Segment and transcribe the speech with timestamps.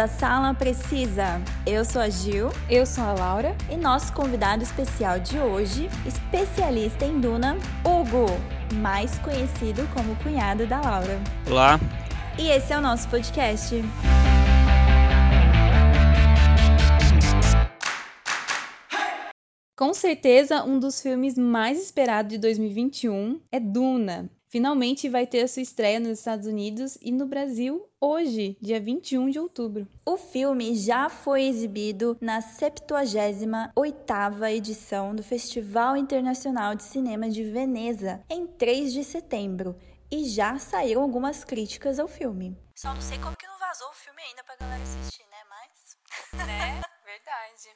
[0.00, 1.42] a Sala Precisa.
[1.66, 2.48] Eu sou a Gil.
[2.70, 3.54] Eu sou a Laura.
[3.70, 8.26] E nosso convidado especial de hoje, especialista em Duna, Hugo,
[8.76, 11.20] mais conhecido como cunhado da Laura.
[11.46, 11.78] Olá.
[12.38, 13.74] E esse é o nosso podcast.
[19.76, 24.30] Com certeza, um dos filmes mais esperados de 2021 é Duna.
[24.50, 29.30] Finalmente vai ter a sua estreia nos Estados Unidos e no Brasil hoje, dia 21
[29.30, 29.86] de outubro.
[30.04, 38.24] O filme já foi exibido na 78ª edição do Festival Internacional de Cinema de Veneza,
[38.28, 39.76] em 3 de setembro,
[40.10, 42.58] e já saíram algumas críticas ao filme.
[42.74, 45.44] Só não sei como que não vazou o filme ainda pra galera assistir, né?
[45.48, 45.96] Mas...
[46.44, 46.82] Né?
[47.04, 47.70] Verdade.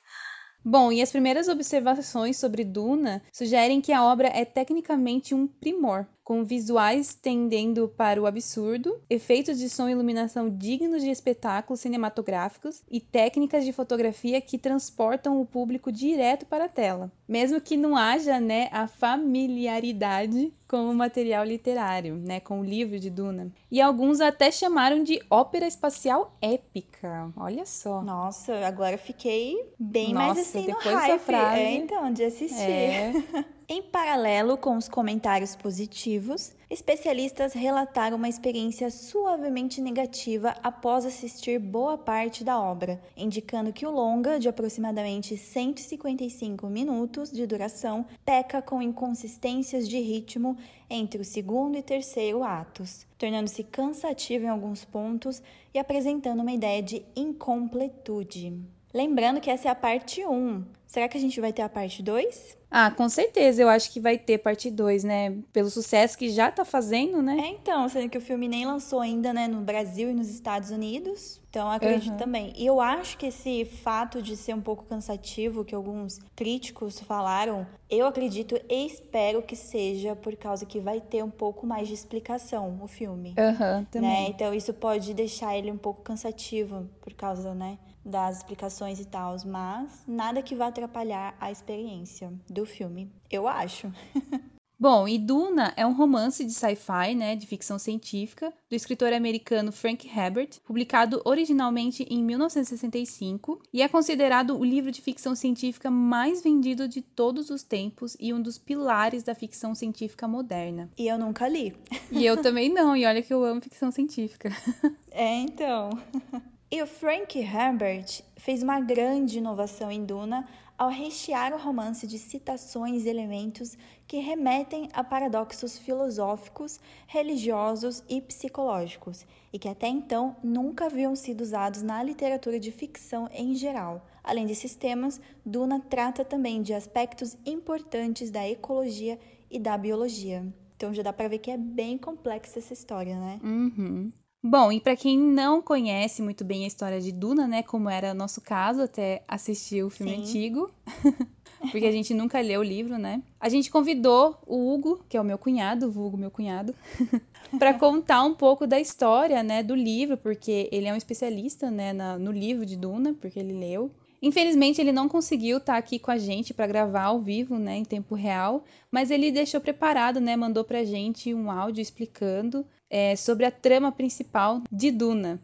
[0.66, 6.06] Bom, e as primeiras observações sobre Duna sugerem que a obra é tecnicamente um primor,
[6.24, 12.82] com visuais tendendo para o absurdo, efeitos de som e iluminação dignos de espetáculos cinematográficos
[12.90, 17.94] e técnicas de fotografia que transportam o público direto para a tela, mesmo que não
[17.94, 23.52] haja, né, a familiaridade com o material literário, né, com o livro de Duna.
[23.70, 27.30] E alguns até chamaram de ópera espacial épica.
[27.36, 28.02] Olha só.
[28.02, 31.20] Nossa, agora fiquei bem Nossa, mais assim no hype.
[31.20, 32.60] Frase, é, então, de assistir.
[32.62, 33.12] É...
[33.66, 41.96] Em paralelo com os comentários positivos, especialistas relataram uma experiência suavemente negativa após assistir boa
[41.96, 48.82] parte da obra, indicando que o longa, de aproximadamente 155 minutos de duração, peca com
[48.82, 50.58] inconsistências de ritmo
[50.90, 56.82] entre o segundo e terceiro atos, tornando-se cansativo em alguns pontos e apresentando uma ideia
[56.82, 58.60] de incompletude.
[58.92, 60.64] Lembrando que essa é a parte 1.
[60.86, 62.56] Será que a gente vai ter a parte 2?
[62.70, 65.36] Ah, com certeza, eu acho que vai ter parte 2, né?
[65.52, 67.36] Pelo sucesso que já tá fazendo, né?
[67.38, 70.70] É, então, sendo que o filme nem lançou ainda, né, no Brasil e nos Estados
[70.70, 71.40] Unidos.
[71.48, 72.16] Então, acredito uhum.
[72.16, 72.52] também.
[72.56, 77.64] E eu acho que esse fato de ser um pouco cansativo, que alguns críticos falaram,
[77.88, 81.94] eu acredito e espero que seja por causa que vai ter um pouco mais de
[81.94, 83.34] explicação o filme.
[83.38, 84.10] Aham, uhum, também.
[84.10, 84.26] Né?
[84.30, 87.78] Então, isso pode deixar ele um pouco cansativo por causa, né?
[88.04, 93.92] das explicações e tal, mas nada que vá atrapalhar a experiência do filme, eu acho.
[94.76, 99.70] Bom, e Duna é um romance de sci-fi, né, de ficção científica, do escritor americano
[99.70, 106.42] Frank Herbert, publicado originalmente em 1965, e é considerado o livro de ficção científica mais
[106.42, 110.90] vendido de todos os tempos e um dos pilares da ficção científica moderna.
[110.98, 111.74] E eu nunca li.
[112.10, 114.50] E eu também não, e olha que eu amo ficção científica.
[115.16, 115.90] É, então.
[116.74, 120.44] E o Frank Herbert fez uma grande inovação em Duna
[120.76, 123.76] ao rechear o romance de citações e elementos
[124.06, 131.40] que remetem a paradoxos filosóficos, religiosos e psicológicos, e que até então nunca haviam sido
[131.40, 134.04] usados na literatura de ficção em geral.
[134.22, 139.18] Além desses temas, Duna trata também de aspectos importantes da ecologia
[139.50, 140.44] e da biologia.
[140.76, 143.40] Então já dá para ver que é bem complexa essa história, né?
[143.42, 144.12] Uhum.
[144.46, 148.10] Bom, e para quem não conhece muito bem a história de Duna, né, como era
[148.10, 150.20] o nosso caso até assistir o filme Sim.
[150.20, 150.70] antigo,
[151.72, 153.22] porque a gente nunca leu o livro, né?
[153.40, 156.74] A gente convidou o Hugo, que é o meu cunhado, o Hugo meu cunhado,
[157.58, 161.94] para contar um pouco da história, né, do livro, porque ele é um especialista, né,
[161.94, 163.90] na, no livro de Duna, porque ele leu.
[164.24, 167.76] Infelizmente, ele não conseguiu estar tá aqui com a gente para gravar ao vivo, né,
[167.76, 173.14] em tempo real, mas ele deixou preparado, né, mandou pra gente um áudio explicando é,
[173.16, 175.38] sobre a trama principal de Duna.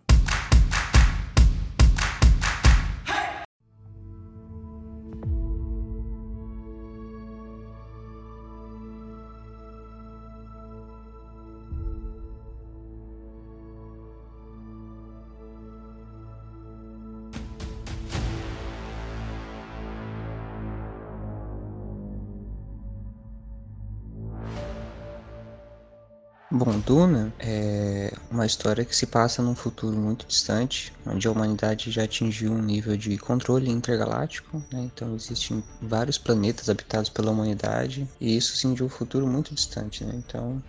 [26.91, 32.03] Duna é uma história que se passa num futuro muito distante, onde a humanidade já
[32.03, 34.91] atingiu um nível de controle intergaláctico, né?
[34.93, 40.03] então existem vários planetas habitados pela humanidade, e isso sim de um futuro muito distante.
[40.03, 40.15] Né?
[40.17, 40.61] Então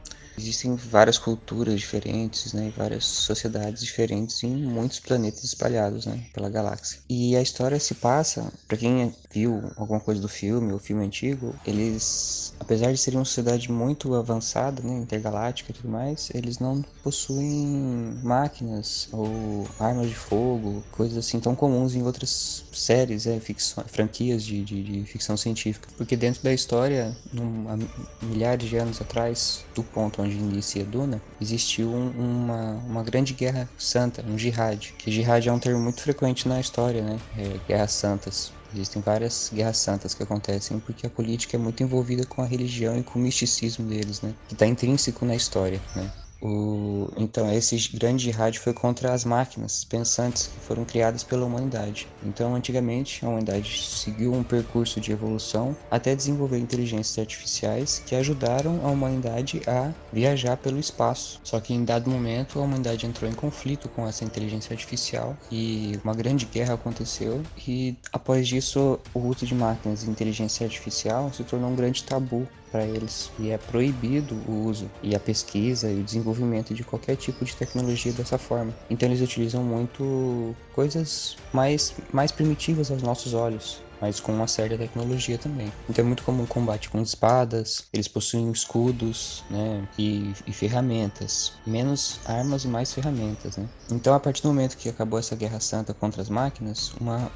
[0.41, 6.99] Existem várias culturas diferentes, né, várias sociedades diferentes em muitos planetas espalhados, né, pela galáxia.
[7.07, 11.53] E a história se passa, para quem viu alguma coisa do filme, o filme antigo,
[11.63, 16.81] eles, apesar de serem uma sociedade muito avançada, né, intergaláctica e tudo mais, eles não
[17.03, 23.83] possuem máquinas ou armas de fogo, coisas assim tão comuns em outras séries, é, ficção,
[23.87, 25.87] franquias de, de, de ficção científica.
[25.97, 27.77] Porque dentro da história, num, há
[28.25, 33.33] milhares de anos atrás, do ponto onde onde inicia Duna, existiu um, uma, uma grande
[33.33, 34.93] guerra santa, um jihad.
[34.97, 37.19] Que jihad é um termo muito frequente na história, né?
[37.37, 38.53] É, guerras santas.
[38.73, 42.97] Existem várias guerras santas que acontecem porque a política é muito envolvida com a religião
[42.97, 44.33] e com o misticismo deles, né?
[44.47, 46.09] Que está intrínseco na história, né?
[46.41, 52.07] O, então, esse grande rádio foi contra as máquinas pensantes que foram criadas pela humanidade.
[52.23, 58.85] Então, antigamente, a humanidade seguiu um percurso de evolução até desenvolver inteligências artificiais que ajudaram
[58.85, 61.39] a humanidade a viajar pelo espaço.
[61.43, 65.99] Só que em dado momento, a humanidade entrou em conflito com essa inteligência artificial e
[66.03, 67.43] uma grande guerra aconteceu.
[67.67, 72.47] E após disso, o uso de máquinas e inteligência artificial se tornou um grande tabu
[72.71, 77.15] para eles e é proibido o uso e a pesquisa e o desenvolvimento de qualquer
[77.15, 78.73] tipo de tecnologia dessa forma.
[78.89, 84.77] Então eles utilizam muito coisas mais mais primitivas aos nossos olhos mas com uma certa
[84.77, 85.71] tecnologia também.
[85.87, 92.19] Então é muito comum combate com espadas, eles possuem escudos, né, e, e ferramentas, menos
[92.25, 93.69] armas e mais ferramentas, né.
[93.91, 97.31] Então a partir do momento que acabou essa guerra santa contra as máquinas, uma,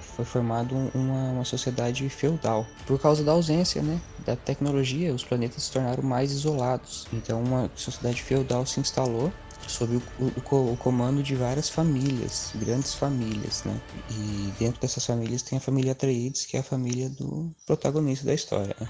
[0.00, 5.14] foi formado uma, uma sociedade feudal por causa da ausência, né, da tecnologia.
[5.14, 7.06] Os planetas se tornaram mais isolados.
[7.12, 9.32] Então uma sociedade feudal se instalou
[9.66, 13.80] sob o, o, o, comando de várias famílias, grandes famílias, né?
[14.10, 18.34] E dentro dessas famílias tem a família Atreides, que é a família do protagonista da
[18.34, 18.86] história, né?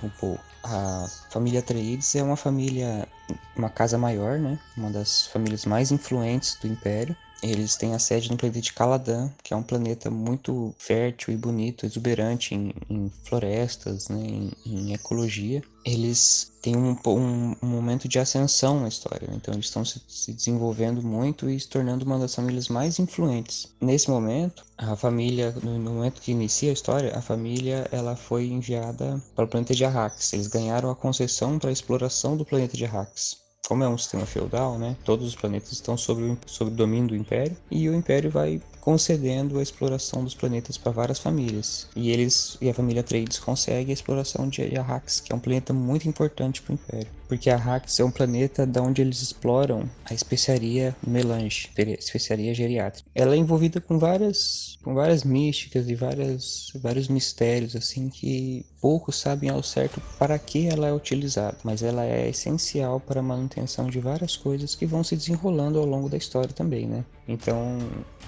[0.65, 3.09] A família Atreides é uma família,
[3.57, 4.59] uma casa maior, né?
[4.77, 7.17] Uma das famílias mais influentes do Império.
[7.43, 11.37] Eles têm a sede no planeta de Caladan, que é um planeta muito fértil e
[11.37, 15.61] bonito, exuberante em, em florestas, né, em, em, ecologia.
[15.85, 19.35] Eles têm um, um, um, momento de ascensão na história, né?
[19.35, 23.67] então eles estão se, se, desenvolvendo muito e se tornando uma das famílias mais influentes.
[23.81, 29.21] Nesse momento, a família, no momento que inicia a história, a família ela foi enviada
[29.35, 30.33] para o planeta de Arrakis.
[30.33, 34.27] Eles ganharam a concessão para a exploração do planeta de Arrakis como é um sistema
[34.27, 38.31] feudal, né, todos os planetas estão sob, sob o domínio do Império e o Império
[38.31, 41.89] vai concedendo a exploração dos planetas para várias famílias.
[41.95, 45.73] E eles e a família Atreides consegue a exploração de Arrakis, que é um planeta
[45.73, 50.13] muito importante para o Império, porque Arrakis é um planeta da onde eles exploram a
[50.13, 53.09] especiaria melange, especiaria geriátrica.
[53.15, 59.17] Ela é envolvida com várias com várias místicas e várias vários mistérios assim que poucos
[59.17, 63.89] sabem ao certo para que ela é utilizada, mas ela é essencial para a manutenção
[63.89, 67.03] de várias coisas que vão se desenrolando ao longo da história também, né?
[67.27, 67.79] Então,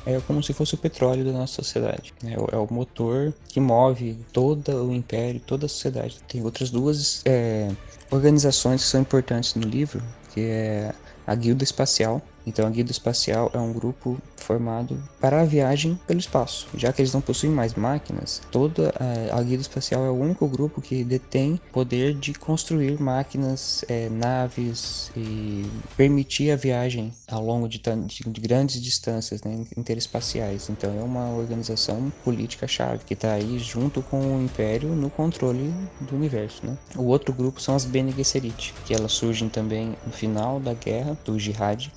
[0.06, 2.14] é como se fosse o petróleo da nossa sociedade.
[2.22, 2.36] Né?
[2.52, 6.20] É o motor que move todo o império, toda a sociedade.
[6.28, 7.70] Tem outras duas é,
[8.14, 10.02] organizações que são importantes no livro,
[10.32, 10.94] que é
[11.26, 16.20] a Guilda Espacial, então a Guilda Espacial é um grupo formado para a viagem pelo
[16.20, 16.68] espaço.
[16.76, 20.46] Já que eles não possuem mais máquinas, toda a, a Guilda Espacial é o único
[20.46, 25.64] grupo que detém poder de construir máquinas, é, naves e
[25.96, 30.68] permitir a viagem ao longo de, de, de grandes distâncias né, interespaciais.
[30.68, 35.72] Então é uma organização política chave que está aí junto com o Império no controle
[36.00, 36.66] do universo.
[36.66, 36.76] Né?
[36.96, 41.16] O outro grupo são as Bene Gesserit, que elas surgem também no final da guerra
[41.24, 41.90] do Jihad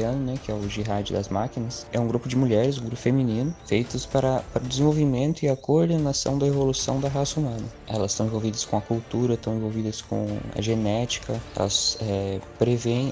[0.00, 3.54] né, que é o Jihad das Máquinas, é um grupo de mulheres, um grupo feminino,
[3.66, 7.64] feitos para, para o desenvolvimento e a coordenação da evolução da raça humana.
[7.86, 12.40] Elas estão envolvidas com a cultura, estão envolvidas com a genética, elas é,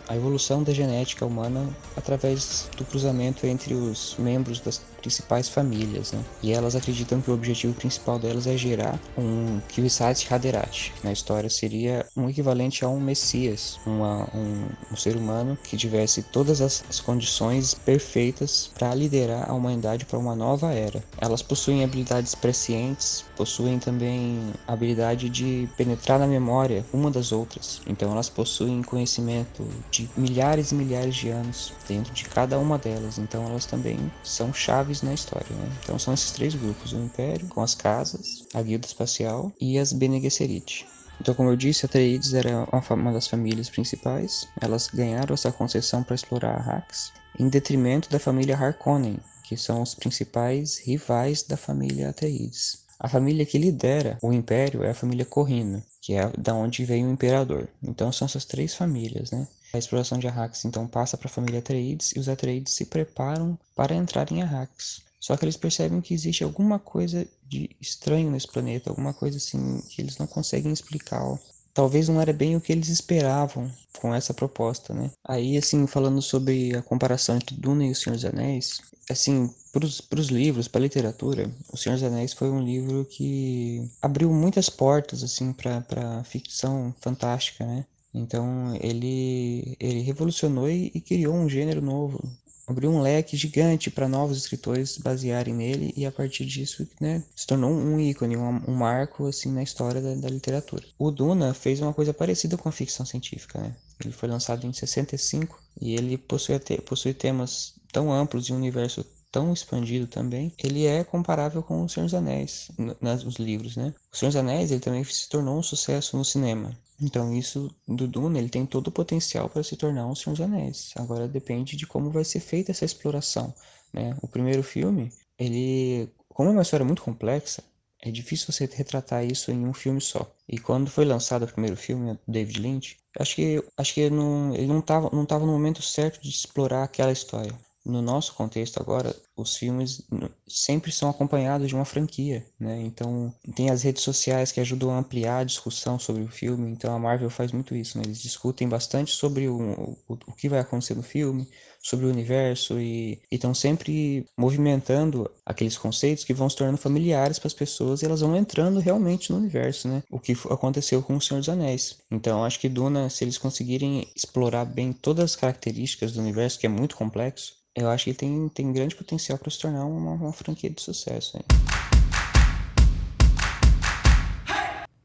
[0.09, 6.25] a evolução da genética humana através do cruzamento entre os membros das principais famílias, né?
[6.43, 11.13] E elas acreditam que o objetivo principal delas é gerar um Kwisatz Haderach, que na
[11.13, 16.61] história seria um equivalente a um Messias, uma, um, um ser humano que tivesse todas
[16.61, 21.03] as, as condições perfeitas para liderar a humanidade para uma nova era.
[21.19, 27.81] Elas possuem habilidades prescientes, possuem também a habilidade de penetrar na memória uma das outras.
[27.87, 33.19] Então elas possuem conhecimento de milhares e milhares de anos dentro de cada uma delas.
[33.19, 35.55] Então elas também são chaves na história.
[35.55, 35.73] Né?
[35.83, 39.93] Então são esses três grupos: o Império, com as casas, a Guilda Espacial e as
[39.93, 40.87] Bene Gesserit.
[41.21, 44.49] Então, como eu disse, a Atreides era uma das famílias principais.
[44.61, 49.95] Elas ganharam essa concessão para explorar Arrakis, em detrimento da família Harkonnen, que são os
[49.95, 52.85] principais rivais da família Atreides.
[52.99, 57.07] A família que lidera o império é a família Corrina, que é da onde vem
[57.07, 57.69] o imperador.
[57.83, 59.47] Então são essas três famílias, né?
[59.73, 63.59] A exploração de Arrakis então passa para a família Atreides e os Atreides se preparam
[63.75, 65.03] para entrar em Arrakis.
[65.21, 69.81] Só que eles percebem que existe alguma coisa de estranho nesse planeta, alguma coisa assim
[69.89, 71.39] que eles não conseguem explicar.
[71.75, 75.11] Talvez não era bem o que eles esperavam com essa proposta, né?
[75.25, 79.85] Aí, assim, falando sobre a comparação entre Duna e O Senhor dos Anéis, assim, para
[79.85, 84.69] os livros, para a literatura, O Senhor dos Anéis foi um livro que abriu muitas
[84.69, 87.85] portas, assim, para ficção fantástica, né?
[88.13, 92.21] Então ele, ele revolucionou e, e criou um gênero novo,
[92.67, 97.47] abriu um leque gigante para novos escritores basearem nele e a partir disso né, se
[97.47, 100.85] tornou um ícone, um, um marco assim na história da, da, literatura.
[100.99, 103.61] O Duna fez uma coisa parecida com a ficção científica.
[103.61, 103.75] Né?
[104.05, 109.05] Ele foi lançado em 65 e ele possui, possui temas tão amplos e um universo
[109.31, 112.71] tão expandido também, ele é comparável com O Senhor dos Anéis,
[113.01, 113.95] nos livros, né?
[114.13, 116.77] O Senhor dos Anéis, ele também se tornou um sucesso no cinema.
[117.01, 120.45] Então isso do Duna, ele tem todo o potencial para se tornar um Senhor dos
[120.45, 120.91] Anéis.
[120.97, 123.55] Agora depende de como vai ser feita essa exploração,
[123.93, 124.17] né?
[124.21, 127.63] O primeiro filme, ele, como é uma história muito complexa,
[128.03, 130.31] é difícil você retratar isso em um filme só.
[130.49, 134.67] E quando foi lançado o primeiro filme, David Lynch, acho que acho que não, ele
[134.67, 139.15] não estava não tava no momento certo de explorar aquela história no nosso contexto agora,
[139.37, 140.03] os filmes
[140.47, 142.81] sempre são acompanhados de uma franquia, né?
[142.83, 146.71] Então, tem as redes sociais que ajudam a ampliar a discussão sobre o filme.
[146.71, 148.05] Então, a Marvel faz muito isso, né?
[148.05, 151.49] Eles discutem bastante sobre o, o, o que vai acontecer no filme,
[151.83, 157.47] sobre o universo e estão sempre movimentando aqueles conceitos que vão se tornando familiares para
[157.47, 160.03] as pessoas e elas vão entrando realmente no universo, né?
[160.11, 161.99] O que aconteceu com o Senhor dos Anéis.
[162.11, 166.67] Então, acho que Duna, se eles conseguirem explorar bem todas as características do universo, que
[166.67, 170.33] é muito complexo, eu acho que tem, tem grande potencial para se tornar uma, uma
[170.33, 171.37] franquia de sucesso.
[171.37, 171.45] Hein?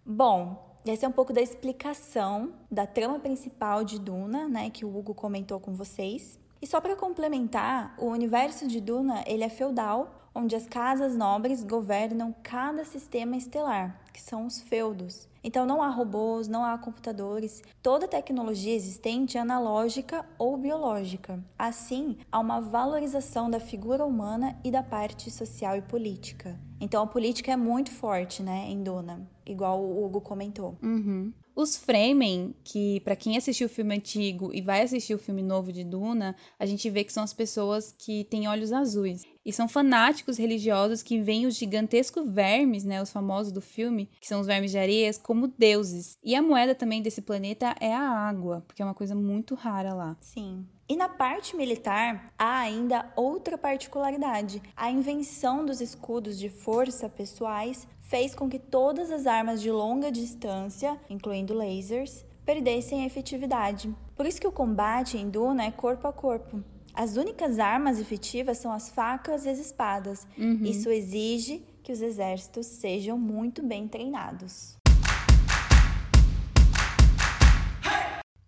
[0.03, 4.97] Bom, essa é um pouco da explicação da trama principal de Duna, né, que o
[4.97, 6.39] Hugo comentou com vocês.
[6.61, 11.63] E só para complementar, o universo de Duna ele é feudal, onde as casas nobres
[11.63, 15.27] governam cada sistema estelar, que são os feudos.
[15.47, 17.61] Então não há robôs, não há computadores.
[17.83, 21.39] Toda tecnologia existente é analógica ou biológica.
[21.57, 26.59] Assim, há uma valorização da figura humana e da parte social e política.
[26.81, 30.79] Então a política é muito forte, né, em Duna, igual o Hugo comentou.
[30.81, 31.31] Uhum.
[31.55, 35.71] Os Fremen, que para quem assistiu o filme antigo e vai assistir o filme novo
[35.71, 39.23] de Duna, a gente vê que são as pessoas que têm olhos azuis.
[39.45, 44.27] E são fanáticos religiosos que veem os gigantescos vermes, né, os famosos do filme, que
[44.27, 46.17] são os vermes de areias, como deuses.
[46.21, 49.93] E a moeda também desse planeta é a água, porque é uma coisa muito rara
[49.93, 50.17] lá.
[50.19, 50.65] Sim.
[50.89, 54.61] E na parte militar, há ainda outra particularidade.
[54.75, 60.11] A invenção dos escudos de força pessoais fez com que todas as armas de longa
[60.11, 63.93] distância, incluindo lasers, perdessem a efetividade.
[64.15, 66.63] Por isso que o combate em Duna é corpo a corpo.
[66.93, 70.25] As únicas armas efetivas são as facas e as espadas.
[70.37, 70.63] Uhum.
[70.63, 74.77] Isso exige que os exércitos sejam muito bem treinados.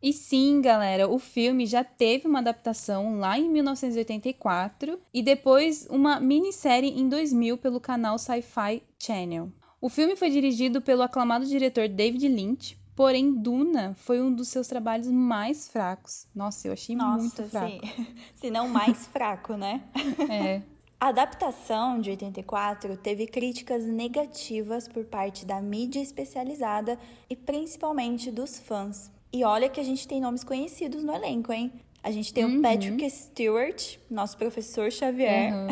[0.01, 6.19] E sim, galera, o filme já teve uma adaptação lá em 1984 e depois uma
[6.19, 9.51] minissérie em 2000 pelo canal Sci-Fi Channel.
[9.81, 14.67] O filme foi dirigido pelo aclamado diretor David Lynch, porém Duna foi um dos seus
[14.67, 16.27] trabalhos mais fracos.
[16.33, 17.87] Nossa, eu achei Nossa, muito fraco.
[17.87, 18.07] Sim.
[18.35, 19.83] Se não mais fraco, né?
[20.29, 20.61] É.
[20.99, 26.97] A adaptação de 84 teve críticas negativas por parte da mídia especializada
[27.29, 29.11] e principalmente dos fãs.
[29.31, 31.71] E olha que a gente tem nomes conhecidos no elenco, hein?
[32.03, 32.59] A gente tem uhum.
[32.59, 35.53] o Patrick Stewart, nosso professor Xavier.
[35.53, 35.67] Uhum.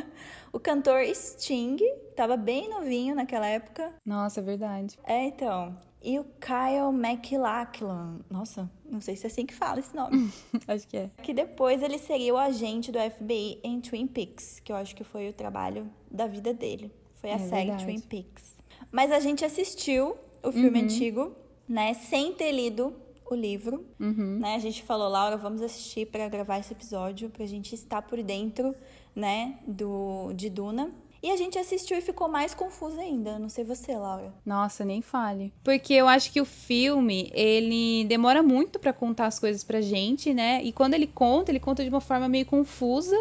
[0.52, 1.76] o cantor Sting,
[2.16, 3.92] tava bem novinho naquela época.
[4.06, 4.98] Nossa, é verdade.
[5.04, 5.76] É, então.
[6.02, 8.20] E o Kyle MacLachlan.
[8.30, 10.30] Nossa, não sei se é assim que fala esse nome.
[10.68, 11.10] acho que é.
[11.22, 15.04] Que depois ele seria o agente do FBI em Twin Peaks, que eu acho que
[15.04, 16.92] foi o trabalho da vida dele.
[17.16, 17.84] Foi a é série verdade.
[17.84, 18.54] Twin Peaks.
[18.90, 20.84] Mas a gente assistiu o filme uhum.
[20.84, 21.36] antigo
[21.68, 21.94] né?
[21.94, 22.94] Sem ter lido
[23.30, 24.38] o livro, uhum.
[24.40, 24.54] né?
[24.54, 28.74] A gente falou, Laura, vamos assistir para gravar esse episódio, pra gente estar por dentro,
[29.14, 30.90] né, do de Duna.
[31.22, 33.38] E a gente assistiu e ficou mais confusa ainda.
[33.38, 34.30] Não sei você, Laura.
[34.44, 35.54] Nossa, nem fale.
[35.64, 40.34] Porque eu acho que o filme, ele demora muito para contar as coisas pra gente,
[40.34, 40.62] né?
[40.62, 43.16] E quando ele conta, ele conta de uma forma meio confusa.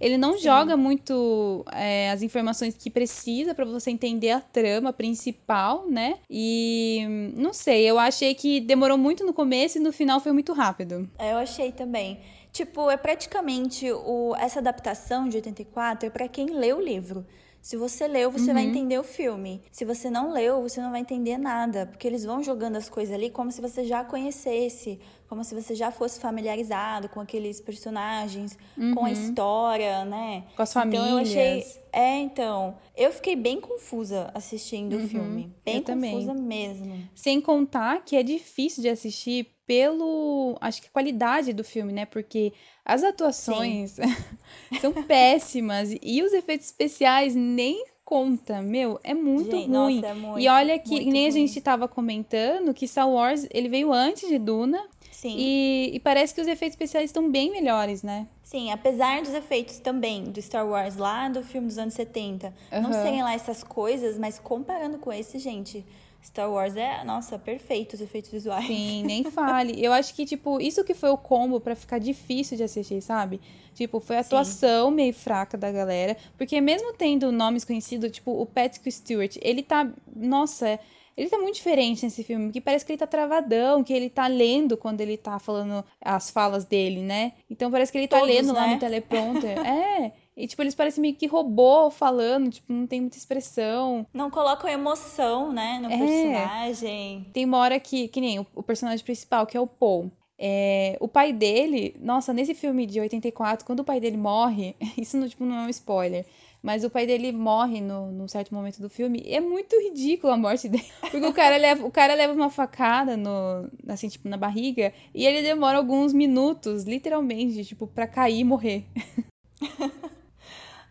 [0.00, 0.44] Ele não Sim.
[0.44, 6.18] joga muito é, as informações que precisa para você entender a trama principal, né?
[6.28, 10.52] E não sei, eu achei que demorou muito no começo e no final foi muito
[10.52, 11.08] rápido.
[11.18, 12.20] É, eu achei também.
[12.52, 17.26] Tipo, é praticamente o, essa adaptação de 84 é para quem lê o livro.
[17.66, 18.54] Se você leu, você uhum.
[18.54, 19.60] vai entender o filme.
[19.72, 23.12] Se você não leu, você não vai entender nada, porque eles vão jogando as coisas
[23.12, 28.56] ali como se você já conhecesse, como se você já fosse familiarizado com aqueles personagens,
[28.76, 28.94] uhum.
[28.94, 30.44] com a história, né?
[30.54, 31.04] Com as famílias.
[31.04, 35.04] Então eu achei, é, então, eu fiquei bem confusa assistindo uhum.
[35.04, 36.68] o filme, bem eu confusa também.
[36.68, 37.08] mesmo.
[37.14, 42.06] Sem contar que é difícil de assistir pelo, acho que a qualidade do filme, né?
[42.06, 42.52] Porque
[42.84, 43.96] as atuações
[44.80, 48.62] são péssimas e os efeitos especiais nem conta.
[48.62, 49.96] Meu, é muito Gente, ruim.
[49.96, 51.26] Nossa, é muito, e olha que nem ruim.
[51.26, 54.82] a gente tava comentando que Star Wars, ele veio antes de Duna.
[55.10, 55.34] Sim.
[55.36, 58.28] E, e parece que os efeitos especiais estão bem melhores, né?
[58.44, 62.90] Sim, apesar dos efeitos também do Star Wars lá do filme dos anos 70, não
[62.90, 62.92] Aham.
[62.92, 65.84] serem lá essas coisas, mas comparando com esse, gente,
[66.26, 68.66] Star Wars é, nossa, perfeito os efeitos visuais.
[68.66, 69.82] Sim, nem fale.
[69.82, 73.40] Eu acho que, tipo, isso que foi o combo pra ficar difícil de assistir, sabe?
[73.74, 74.28] Tipo, foi a Sim.
[74.28, 76.16] atuação meio fraca da galera.
[76.36, 79.88] Porque mesmo tendo nomes conhecidos, tipo, o Patrick Stewart, ele tá.
[80.14, 80.78] Nossa,
[81.16, 82.50] ele tá muito diferente nesse filme.
[82.52, 86.30] Que parece que ele tá travadão, que ele tá lendo quando ele tá falando as
[86.30, 87.32] falas dele, né?
[87.48, 88.74] Então parece que ele tá Todos, lendo lá né?
[88.74, 89.58] no teleprompter.
[89.66, 90.12] é.
[90.36, 94.06] E, tipo, eles parecem meio que robô falando, tipo, não tem muita expressão.
[94.12, 95.96] Não colocam emoção, né, no É.
[95.96, 97.26] personagem.
[97.32, 100.10] Tem uma hora que, que nem o, o personagem principal, que é o Paul.
[100.38, 105.16] É, o pai dele, nossa, nesse filme de 84, quando o pai dele morre, isso
[105.16, 106.26] não, tipo, não é um spoiler,
[106.62, 110.36] mas o pai dele morre no, num certo momento do filme, é muito ridículo a
[110.36, 110.84] morte dele.
[111.10, 115.24] Porque o cara leva, o cara leva uma facada no, assim, tipo, na barriga, e
[115.24, 118.84] ele demora alguns minutos, literalmente, tipo, pra cair e morrer.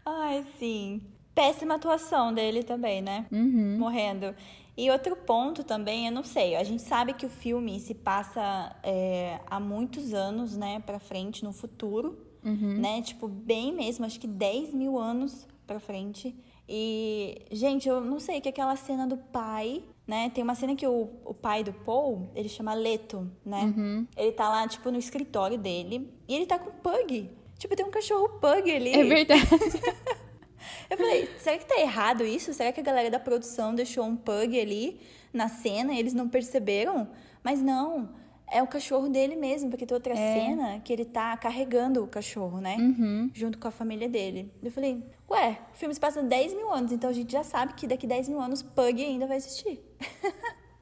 [0.05, 1.01] Ai, sim.
[1.33, 3.25] Péssima atuação dele também, né?
[3.31, 3.77] Uhum.
[3.77, 4.33] Morrendo.
[4.77, 8.75] E outro ponto também, eu não sei, a gente sabe que o filme se passa
[8.83, 12.75] é, há muitos anos, né, pra frente, no futuro, Uhum.
[12.77, 13.01] né?
[13.01, 16.35] Tipo, bem mesmo, acho que 10 mil anos pra frente.
[16.69, 20.29] E, gente, eu não sei que aquela cena do pai, né?
[20.29, 23.74] Tem uma cena que o, o pai do Paul, ele chama Leto, né?
[23.75, 24.05] Uhum.
[24.15, 27.29] Ele tá lá, tipo, no escritório dele e ele tá com pug.
[27.57, 28.93] Tipo, tem um cachorro pug ali.
[28.93, 29.41] É verdade.
[30.89, 32.53] Eu falei, será que tá errado isso?
[32.53, 35.00] Será que a galera da produção deixou um pug ali
[35.33, 37.09] na cena e eles não perceberam?
[37.43, 38.09] Mas não,
[38.51, 40.33] é o cachorro dele mesmo, porque tem outra É.
[40.33, 42.75] cena que ele tá carregando o cachorro, né?
[42.77, 43.29] Uhum.
[43.33, 44.51] Junto com a família dele.
[44.62, 47.74] Eu falei, ué, o filme se passa 10 mil anos, então a gente já sabe
[47.74, 49.81] que daqui 10 mil anos Pug ainda vai existir.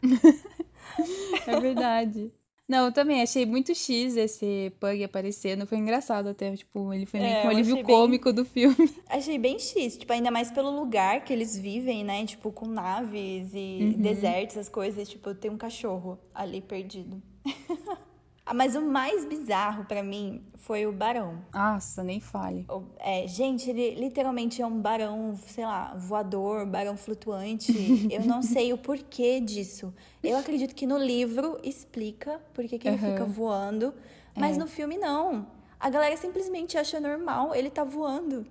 [1.47, 2.31] É verdade.
[2.73, 5.67] Não, eu também achei muito X esse Pug aparecendo.
[5.67, 8.75] Foi engraçado até, tipo, ele foi meio É, um alívio bem- cômico do filme.
[9.07, 12.25] Achei bem X, tipo, ainda mais pelo lugar que eles vivem, né?
[12.25, 14.01] Tipo, com naves e Uhum.
[14.01, 15.07] desertos, essas coisas.
[15.07, 17.21] Tipo, tem um cachorro ali perdido.
[18.45, 21.41] ah, mas o mais bizarro pra mim foi o barão.
[21.53, 22.65] Nossa, nem fale.
[22.99, 28.07] É, gente, ele literalmente é um barão, sei lá, voador, barão flutuante.
[28.11, 29.93] Eu não sei o porquê disso.
[30.23, 33.11] Eu acredito que no livro explica por que, que ele Aham.
[33.11, 33.93] fica voando,
[34.35, 34.59] mas É.
[34.59, 35.47] no filme não.
[35.79, 38.45] A galera simplesmente acha normal ele tá voando.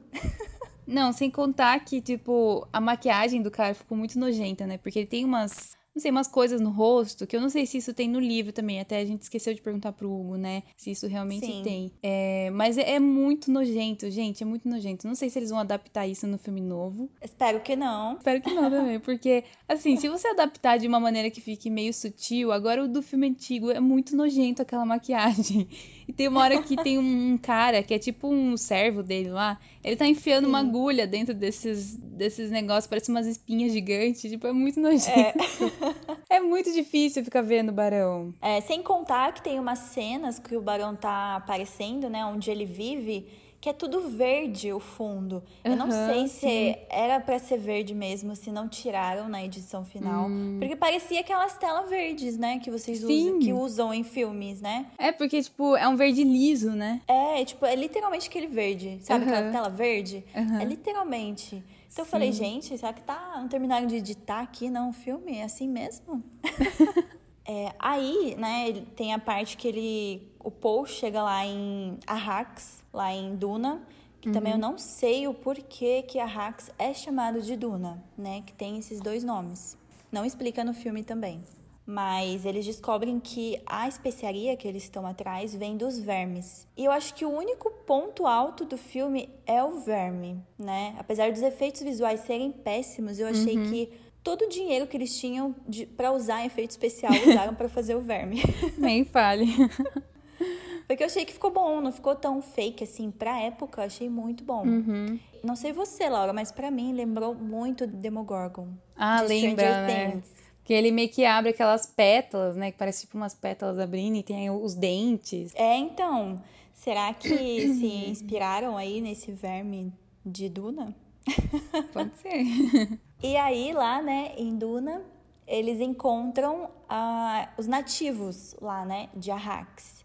[0.86, 4.76] Não, sem contar que, tipo, a maquiagem do cara ficou muito nojenta, né?
[4.78, 7.76] Porque ele tem umas, não sei, umas coisas no rosto que eu não sei se
[7.76, 8.80] isso tem no livro também.
[8.80, 10.62] Até a gente esqueceu de perguntar pro Hugo, né?
[10.76, 11.62] Se isso realmente Sim.
[11.62, 11.92] tem.
[12.02, 15.06] É, mas é, é muito nojento, gente, é muito nojento.
[15.06, 17.10] Não sei se eles vão adaptar isso no filme novo.
[17.20, 18.16] Espero que não.
[18.16, 21.92] Espero que não também, porque, assim, se você adaptar de uma maneira que fique meio
[21.92, 25.68] sutil, agora o do filme antigo é muito nojento aquela maquiagem.
[26.06, 29.58] E tem uma hora que tem um cara que é tipo um servo dele lá,
[29.82, 30.68] ele tá enfiando uma Sim.
[30.68, 35.38] agulha dentro desses, desses negócios, parece umas espinhas gigantes, tipo, é muito nojento.
[36.28, 38.32] É, muito difícil ficar vendo o Barão.
[38.40, 42.24] É, sem contar que tem umas cenas que o barão tá aparecendo, né?
[42.24, 43.28] Onde ele vive,
[43.62, 45.40] que é tudo verde o fundo.
[45.62, 46.74] Eu não sei se sim.
[46.90, 50.28] era pra ser verde mesmo, se não tiraram na edição final.
[50.58, 52.58] Porque parecia aquelas telas verdes, né?
[52.58, 53.06] Que vocês Hum.
[53.06, 53.28] Sim.
[53.30, 54.86] usam, que usam em filmes, né?
[54.98, 57.00] É porque, tipo, é um verde liso, né?
[57.06, 58.98] É, tipo, é literalmente aquele verde.
[59.02, 59.52] Sabe aquela Aham.
[59.52, 60.24] tela verde?
[60.34, 60.60] Aham.
[60.60, 61.62] É literalmente.
[61.92, 63.34] Então eu falei, gente, será que tá.
[63.36, 65.38] Não terminaram de editar aqui, não, o filme?
[65.38, 66.20] É assim mesmo?
[67.52, 70.32] É, aí, né, tem a parte que ele.
[70.42, 73.82] O Paul chega lá em Arrax, lá em Duna.
[74.22, 78.44] Que também eu não sei o porquê que Arrax é chamado de Duna, né?
[78.46, 79.76] Que tem esses dois nomes.
[80.12, 81.42] Não explica no filme também.
[81.84, 86.68] Mas eles descobrem que a especiaria que eles estão atrás vem dos vermes.
[86.76, 90.94] E eu acho que o único ponto alto do filme é o verme, né?
[90.96, 93.90] Apesar dos efeitos visuais serem péssimos, eu achei que
[94.22, 95.54] todo o dinheiro que eles tinham
[95.96, 98.42] para usar em efeito especial usaram para fazer o verme.
[98.78, 99.46] Nem fale.
[100.86, 103.10] Porque eu achei que ficou bom, não ficou tão fake assim.
[103.10, 104.66] Pra época, achei muito bom.
[104.66, 105.18] Uhum.
[105.42, 108.68] Não sei você, Laura, mas pra mim lembrou muito Demogorgon.
[108.96, 110.22] Ah, de lembra, né?
[110.64, 112.70] Que ele meio que abre aquelas pétalas, né?
[112.70, 115.52] Que parece tipo umas pétalas abrindo e tem aí os dentes.
[115.54, 116.42] É, então,
[116.74, 119.92] será que se inspiraram aí nesse verme
[120.24, 120.94] de Duna?
[121.92, 122.98] Pode ser.
[123.22, 125.02] E aí, lá, né, em Duna,
[125.46, 130.02] eles encontram ah, os nativos lá, né, de Arrax.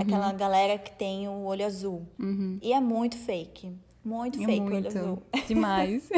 [0.00, 2.08] Aquela galera que tem o olho azul.
[2.18, 2.58] Uhum.
[2.60, 3.72] E é muito fake.
[4.04, 4.88] Muito É fake o olho muito.
[4.88, 5.22] azul.
[5.46, 6.10] Demais.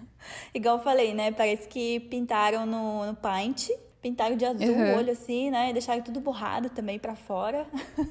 [0.52, 1.30] Igual eu falei, né?
[1.32, 3.70] Parece que pintaram no, no Paint
[4.04, 4.92] Pintaram de azul uhum.
[4.92, 5.72] o olho assim, né?
[5.72, 7.66] Deixaram tudo borrado também para fora.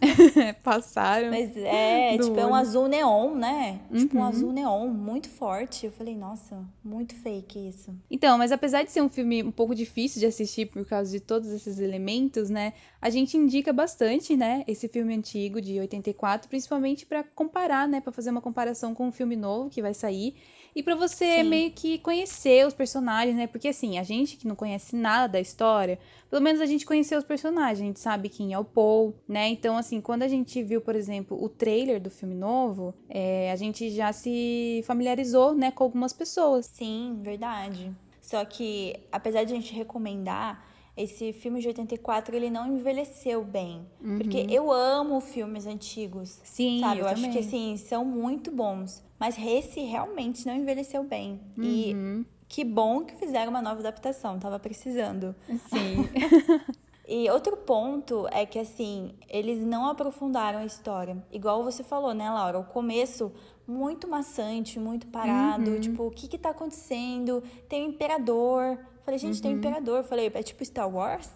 [0.64, 1.30] Passaram.
[1.30, 2.40] Mas é, tipo, olho.
[2.40, 3.80] é um azul neon, né?
[3.92, 4.00] Uhum.
[4.00, 4.28] Tipo, um uhum.
[4.28, 5.86] azul neon muito forte.
[5.86, 7.96] Eu falei, nossa, muito fake isso.
[8.10, 11.20] Então, mas apesar de ser um filme um pouco difícil de assistir por causa de
[11.20, 12.74] todos esses elementos, né?
[13.00, 14.64] A gente indica bastante, né?
[14.68, 18.02] Esse filme antigo de 84, principalmente para comparar, né?
[18.02, 20.34] Para fazer uma comparação com um filme novo que vai sair.
[20.76, 21.44] E para você Sim.
[21.44, 23.48] meio que conhecer os personagens, né?
[23.48, 27.20] Porque assim, a gente que não conhece nada da história, pelo menos a gente conheceu
[27.20, 29.50] os personagens, a gente sabe quem é o Paul, né?
[29.50, 33.56] Então, assim, quando a gente viu, por exemplo, o trailer do filme novo, é, a
[33.56, 36.66] gente já se familiarizou, né, com algumas pessoas.
[36.66, 37.92] Sim, verdade.
[38.20, 43.86] Só que, apesar de a gente recomendar, esse filme de 84 ele não envelheceu bem.
[44.02, 44.18] Uhum.
[44.18, 46.40] Porque eu amo filmes antigos.
[46.44, 47.00] Sim, sabe?
[47.00, 49.04] Eu, eu acho que assim, são muito bons.
[49.20, 51.40] Mas esse realmente não envelheceu bem.
[51.58, 51.64] Uhum.
[51.64, 55.36] E que bom que fizeram uma nova adaptação, tava precisando.
[55.48, 56.08] Sim.
[57.06, 61.22] E outro ponto é que, assim, eles não aprofundaram a história.
[61.32, 62.60] Igual você falou, né, Laura?
[62.60, 63.32] O começo
[63.68, 65.72] muito maçante, muito parado.
[65.72, 65.80] Uhum.
[65.82, 67.44] Tipo, o que que tá acontecendo?
[67.68, 68.80] Tem o um imperador.
[69.06, 69.42] Falei, gente, uhum.
[69.42, 70.04] tem um imperador.
[70.04, 71.30] Falei, é tipo Star Wars?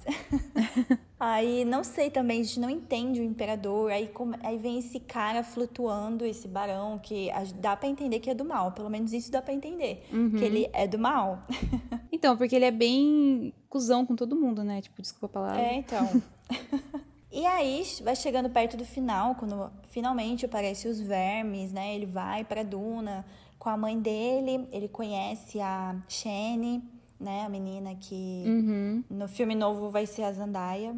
[1.19, 3.91] aí, não sei também, a gente não entende o imperador.
[3.91, 4.09] Aí,
[4.41, 8.71] aí vem esse cara flutuando, esse barão, que dá para entender que é do mal.
[8.71, 10.07] Pelo menos isso dá para entender.
[10.13, 10.31] Uhum.
[10.31, 11.41] Que ele é do mal.
[12.11, 14.81] então, porque ele é bem cuzão com todo mundo, né?
[14.81, 15.61] Tipo, desculpa a palavra.
[15.61, 16.21] É, então.
[17.29, 21.93] E aí, vai chegando perto do final, quando finalmente aparecem os vermes, né?
[21.93, 23.25] Ele vai pra Duna
[23.59, 26.81] com a mãe dele, ele conhece a Shane,
[27.19, 27.43] né?
[27.45, 29.03] A menina que uhum.
[29.09, 30.95] no filme novo vai ser a Zendaya.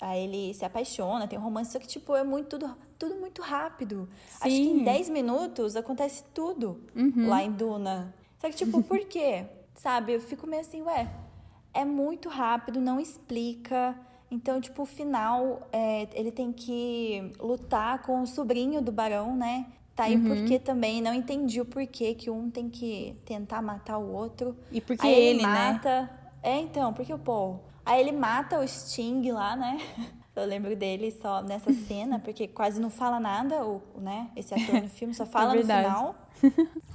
[0.00, 3.40] Aí ele se apaixona, tem um romance, só que, tipo, é muito, tudo, tudo muito
[3.40, 4.08] rápido.
[4.26, 4.36] Sim.
[4.40, 7.28] Acho que em 10 minutos acontece tudo uhum.
[7.28, 8.12] lá em Duna.
[8.40, 9.46] Só que, tipo, por quê?
[9.76, 10.14] Sabe?
[10.14, 11.08] Eu fico meio assim, ué,
[11.72, 13.96] é muito rápido, não explica.
[14.28, 19.66] Então, tipo, o final, é, ele tem que lutar com o sobrinho do barão, né?
[19.94, 20.24] Tá aí uhum.
[20.24, 24.56] porque também não entendi o porquê que um tem que tentar matar o outro.
[24.70, 25.72] E porque aí ele, ele né?
[25.72, 26.02] mata.
[26.02, 26.10] Né?
[26.42, 27.60] É, então, porque o Paul.
[27.84, 29.78] Aí ele mata o Sting lá, né?
[30.34, 34.30] Eu lembro dele só nessa cena, porque quase não fala nada, o, né?
[34.34, 36.14] Esse ator no filme só fala é no final.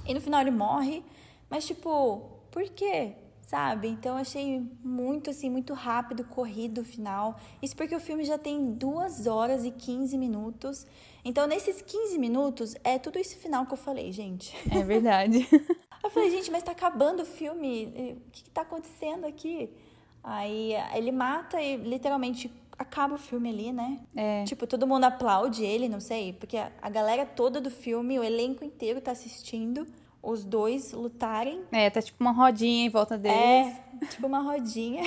[0.04, 1.04] E no final ele morre.
[1.48, 3.14] Mas, tipo, por quê?
[3.48, 3.88] sabe?
[3.88, 7.40] Então achei muito assim, muito rápido, corrido o final.
[7.62, 10.86] Isso porque o filme já tem 2 horas e 15 minutos.
[11.28, 14.56] Então, nesses 15 minutos, é tudo esse final que eu falei, gente.
[14.74, 15.46] É verdade.
[16.02, 18.16] eu falei, gente, mas tá acabando o filme.
[18.16, 19.68] O que, que tá acontecendo aqui?
[20.24, 24.00] Aí ele mata e literalmente acaba o filme ali, né?
[24.16, 24.44] É.
[24.44, 28.64] Tipo, todo mundo aplaude ele, não sei, porque a galera toda do filme, o elenco
[28.64, 29.86] inteiro tá assistindo
[30.22, 31.62] os dois lutarem.
[31.70, 33.36] É, tá tipo uma rodinha em volta deles.
[33.36, 35.02] É, tipo uma rodinha.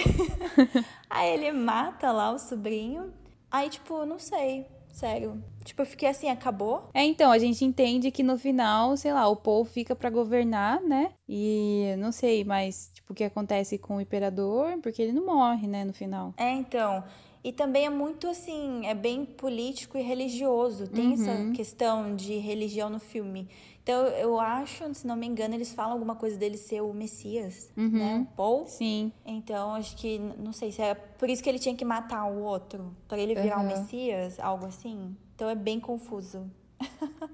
[1.10, 3.12] aí ele mata lá o sobrinho.
[3.50, 5.44] Aí, tipo, não sei, sério.
[5.64, 6.90] Tipo, eu fiquei assim, acabou?
[6.94, 10.82] É, então, a gente entende que no final, sei lá, o Paul fica para governar,
[10.82, 11.12] né?
[11.28, 15.68] E não sei, mas, tipo, o que acontece com o imperador, porque ele não morre,
[15.68, 16.34] né, no final.
[16.38, 17.04] É, então.
[17.44, 20.88] E também é muito assim, é bem político e religioso.
[20.88, 21.14] Tem uhum.
[21.14, 23.48] essa questão de religião no filme.
[23.84, 27.72] Então, eu acho, se não me engano, eles falam alguma coisa dele ser o Messias,
[27.76, 27.90] uhum.
[27.90, 28.28] né?
[28.38, 28.68] Paul.
[28.68, 29.12] Sim.
[29.26, 32.44] Então, acho que, não sei se é por isso que ele tinha que matar o
[32.44, 33.66] outro, para ele virar uhum.
[33.66, 35.16] o Messias, algo assim.
[35.34, 36.46] Então, é bem confuso.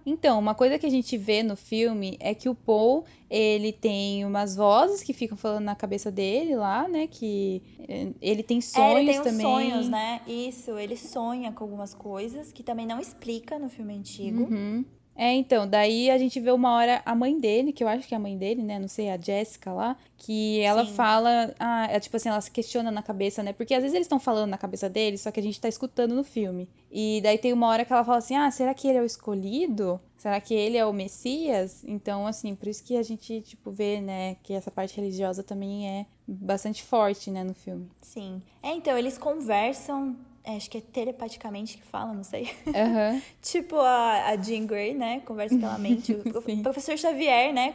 [0.05, 4.23] Então, uma coisa que a gente vê no filme é que o Paul, ele tem
[4.23, 7.07] umas vozes que ficam falando na cabeça dele lá, né?
[7.07, 9.45] Que eh, ele tem sonhos é, ele tem também.
[9.45, 10.21] sonhos, né?
[10.25, 14.43] Isso, ele sonha com algumas coisas que também não explica no filme antigo.
[14.43, 14.85] Uhum.
[15.17, 18.13] É, então, daí a gente vê uma hora a mãe dele, que eu acho que
[18.13, 18.77] é a mãe dele, né?
[18.77, 20.93] Não sei, a Jéssica lá, que ela Sim.
[20.93, 23.51] fala, ah, é tipo assim, ela se questiona na cabeça, né?
[23.51, 26.13] Porque às vezes eles estão falando na cabeça dele, só que a gente tá escutando
[26.13, 26.69] no filme.
[26.91, 29.05] E daí tem uma hora que ela fala assim: "Ah, será que ele é o
[29.05, 29.99] escolhido?
[30.17, 33.99] Será que ele é o Messias?" Então, assim, por isso que a gente tipo vê,
[33.99, 37.89] né, que essa parte religiosa também é bastante forte, né, no filme.
[38.01, 38.39] Sim.
[38.61, 40.15] É, então eles conversam
[40.55, 42.49] acho que é telepaticamente que fala, não sei.
[42.65, 43.21] Uhum.
[43.41, 45.19] tipo a, a Jean Grey, né?
[45.21, 46.13] Conversa pela mente.
[46.13, 47.73] o professor Xavier, né?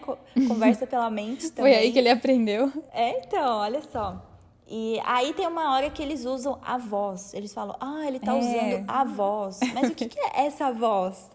[0.48, 1.72] conversa pela mente também.
[1.74, 2.72] Foi aí que ele aprendeu.
[2.92, 4.28] É, então, olha só.
[4.66, 7.34] E aí tem uma hora que eles usam a voz.
[7.34, 8.38] Eles falam, ah, ele tá é.
[8.38, 9.60] usando a voz.
[9.74, 11.30] Mas o que, que é essa voz?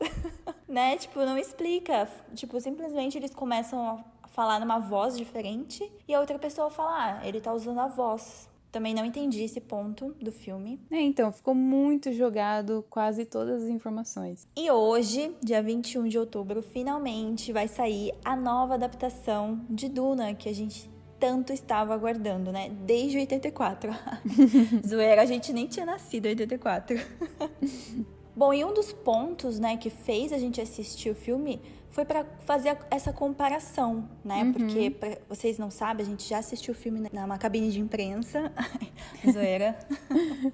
[0.67, 0.97] né?
[0.97, 2.09] Tipo, não explica.
[2.33, 7.27] Tipo, simplesmente eles começam a falar numa voz diferente e a outra pessoa fala, ah,
[7.27, 10.79] ele tá usando a voz Também não entendi esse ponto do filme.
[10.91, 14.47] É, então, ficou muito jogado quase todas as informações.
[14.55, 20.49] E hoje, dia 21 de outubro, finalmente vai sair a nova adaptação de Duna, que
[20.49, 22.69] a gente tanto estava aguardando, né?
[22.85, 23.91] Desde 84.
[24.85, 26.99] Zoeira, a gente nem tinha nascido em 84.
[28.35, 32.25] Bom, e um dos pontos, né, que fez a gente assistir o filme foi para
[32.45, 34.43] fazer essa comparação, né?
[34.43, 34.53] Uhum.
[34.53, 38.51] Porque pra, vocês não sabem, a gente já assistiu o filme numa cabine de imprensa,
[39.31, 39.77] zoeira.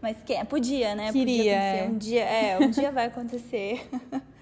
[0.00, 1.10] Mas que podia, né?
[1.12, 1.84] Queria, podia acontecer.
[1.84, 1.88] É.
[1.88, 3.88] Um dia, é, um dia vai acontecer.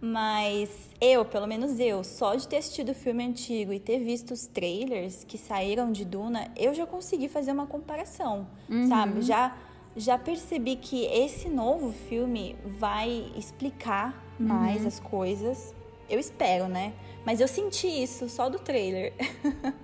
[0.00, 0.68] Mas
[1.00, 4.46] eu, pelo menos eu, só de ter assistido o filme antigo e ter visto os
[4.46, 8.88] trailers que saíram de Duna, eu já consegui fazer uma comparação, uhum.
[8.88, 9.22] sabe?
[9.22, 9.56] Já
[9.96, 14.46] já percebi que esse novo filme vai explicar uhum.
[14.46, 15.74] mais as coisas.
[16.08, 16.92] Eu espero, né?
[17.24, 19.12] Mas eu senti isso só do trailer.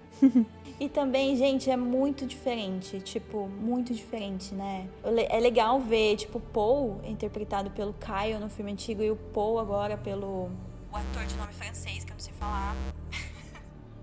[0.79, 3.01] e também, gente, é muito diferente.
[3.01, 4.87] Tipo, muito diferente, né?
[5.29, 9.97] É legal ver, tipo, Paul interpretado pelo Kyle no filme antigo e o Paul agora
[9.97, 10.51] pelo.
[10.93, 12.77] O ator de nome francês, que eu não sei falar.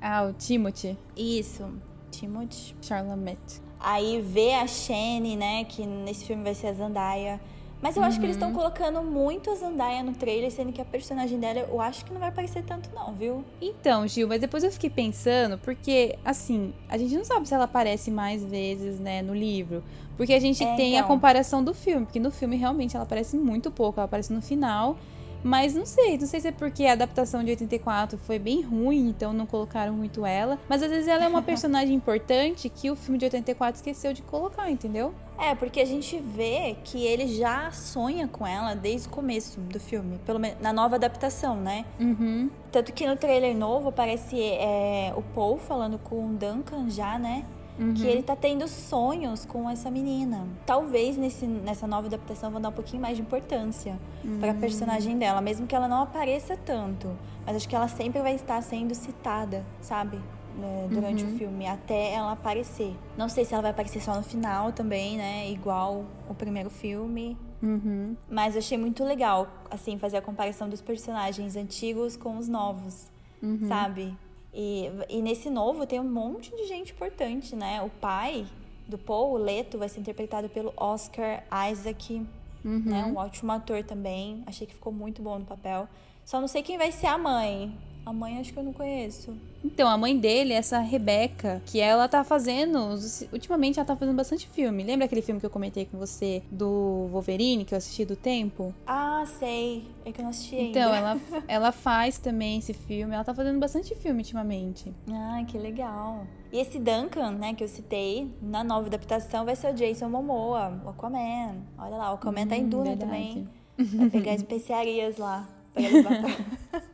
[0.02, 0.98] ah, o Timothy.
[1.16, 1.72] Isso,
[2.12, 2.76] Timothy.
[2.82, 3.69] Charlamagne.
[3.80, 7.40] Aí ver a Shane, né, que nesse filme vai ser a Zendaya.
[7.82, 8.10] Mas eu uhum.
[8.10, 8.56] acho que eles estão uhum.
[8.56, 12.20] colocando muito a Zendaya no trailer, sendo que a personagem dela eu acho que não
[12.20, 13.44] vai aparecer tanto não, viu?
[13.62, 17.64] Então, Gil, mas depois eu fiquei pensando, porque, assim, a gente não sabe se ela
[17.64, 19.82] aparece mais vezes, né, no livro.
[20.18, 21.06] Porque a gente é, tem então...
[21.06, 24.42] a comparação do filme, porque no filme realmente ela aparece muito pouco, ela aparece no
[24.42, 24.98] final.
[25.44, 29.10] Mas não sei, não sei se é porque a adaptação de 84 foi bem ruim,
[29.10, 30.60] então não colocaram muito ela.
[30.68, 34.22] Mas às vezes ela é uma personagem importante que o filme de 84 esqueceu de
[34.22, 35.14] colocar, entendeu?
[35.38, 39.80] É, porque a gente vê que ele já sonha com ela desde o começo do
[39.80, 41.86] filme, pelo menos na nova adaptação, né?
[41.98, 42.50] Uhum.
[42.72, 47.46] Tanto que no trailer novo aparece é, o Paul falando com o Duncan já, né?
[47.80, 47.94] Uhum.
[47.94, 50.46] Que ele tá tendo sonhos com essa menina.
[50.66, 54.40] Talvez nesse, nessa nova adaptação vão dar um pouquinho mais de importância uhum.
[54.40, 57.10] pra personagem dela, mesmo que ela não apareça tanto.
[57.46, 60.20] Mas acho que ela sempre vai estar sendo citada, sabe?
[60.58, 61.34] Né, durante uhum.
[61.34, 62.94] o filme, até ela aparecer.
[63.18, 65.50] Não sei se ela vai aparecer só no final também, né?
[65.50, 67.38] Igual o primeiro filme.
[67.64, 68.18] Uhum.
[68.30, 73.10] Mas eu achei muito legal, assim, fazer a comparação dos personagens antigos com os novos,
[73.42, 73.68] uhum.
[73.70, 74.14] sabe?
[74.54, 77.82] E, e nesse novo tem um monte de gente importante, né?
[77.82, 78.46] O pai
[78.88, 82.26] do Paul, o Leto, vai ser interpretado pelo Oscar Isaac,
[82.66, 82.82] uhum.
[82.86, 83.06] né?
[83.06, 84.44] Um ótimo ator também.
[84.46, 85.88] Achei que ficou muito bom no papel.
[86.26, 87.76] Só não sei quem vai ser a mãe.
[88.06, 89.36] A mãe acho que eu não conheço.
[89.64, 92.96] Então, a mãe dele, essa Rebeca, que ela tá fazendo.
[93.32, 94.84] Ultimamente ela tá fazendo bastante filme.
[94.84, 98.74] Lembra aquele filme que eu comentei com você do Wolverine, que eu assisti do tempo?
[98.88, 99.88] Ah, sei.
[100.06, 100.80] É que eu não assisti ainda.
[100.80, 103.14] Então, ela, ela faz também esse filme.
[103.14, 104.94] Ela tá fazendo bastante filme ultimamente.
[105.12, 106.26] Ah, que legal.
[106.52, 110.82] E esse Duncan, né, que eu citei, na nova adaptação vai ser o Jason Momoa,
[110.84, 111.58] o Aquaman.
[111.78, 113.12] Olha lá, o Aquaman hum, tá em hum, Duna verdade.
[113.12, 113.50] também.
[113.78, 116.82] Vai pegar especiarias lá pra levar pra...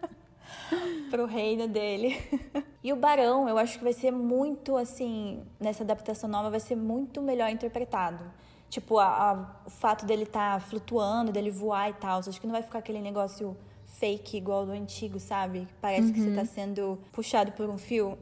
[1.15, 2.17] pro reino dele.
[2.83, 6.75] E o Barão, eu acho que vai ser muito assim, nessa adaptação nova, vai ser
[6.75, 8.23] muito melhor interpretado.
[8.69, 12.19] Tipo, a, a, o fato dele estar tá flutuando, dele voar e tal.
[12.19, 15.67] Acho que não vai ficar aquele negócio fake igual do antigo, sabe?
[15.81, 16.13] Parece uhum.
[16.13, 16.45] que você tá uhum.
[16.45, 18.19] sendo puxado por um fio.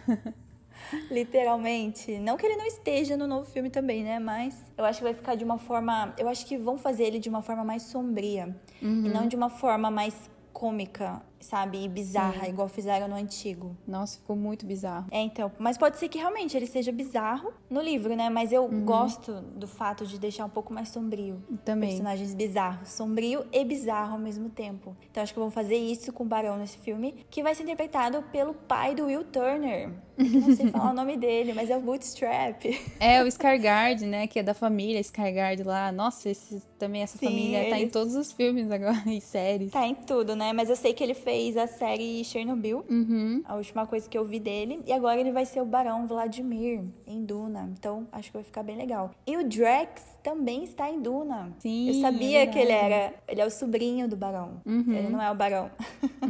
[1.10, 2.18] Literalmente.
[2.18, 4.18] Não que ele não esteja no novo filme também, né?
[4.18, 6.14] Mas eu acho que vai ficar de uma forma.
[6.16, 8.56] Eu acho que vão fazer ele de uma forma mais sombria.
[8.80, 9.04] Uhum.
[9.04, 11.84] E não de uma forma mais cômica sabe?
[11.84, 12.50] E bizarra, Sim.
[12.50, 13.76] igual fizeram no antigo.
[13.86, 15.06] Nossa, ficou muito bizarro.
[15.10, 15.50] É, então.
[15.58, 18.28] Mas pode ser que realmente ele seja bizarro no livro, né?
[18.28, 18.84] Mas eu uhum.
[18.84, 21.42] gosto do fato de deixar um pouco mais sombrio.
[21.64, 21.90] Também.
[21.90, 22.88] Personagens bizarros.
[22.88, 24.96] Sombrio e bizarro ao mesmo tempo.
[25.10, 28.22] Então acho que vão fazer isso com o Barão nesse filme, que vai ser interpretado
[28.32, 29.90] pelo pai do Will Turner.
[30.18, 32.64] Não sei falar o nome dele, mas é o Bootstrap.
[32.98, 34.26] É, o Skyguard, né?
[34.26, 35.92] Que é da família Skyguard lá.
[35.92, 37.70] Nossa, esse, também essa Sim, família eles...
[37.70, 39.70] tá em todos os filmes agora, e séries.
[39.70, 40.52] Tá em tudo, né?
[40.52, 43.42] Mas eu sei que ele fez a série Chernobyl, uhum.
[43.44, 44.82] a última coisa que eu vi dele.
[44.86, 47.70] E agora ele vai ser o Barão Vladimir em Duna.
[47.78, 49.12] Então acho que vai ficar bem legal.
[49.26, 51.52] E o Drax também está em Duna.
[51.60, 53.14] Sim, eu sabia é que ele era.
[53.28, 54.60] Ele é o sobrinho do Barão.
[54.66, 54.92] Uhum.
[54.92, 55.70] Ele não é o Barão.